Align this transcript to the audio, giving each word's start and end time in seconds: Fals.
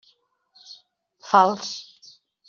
Fals. 1.31 1.69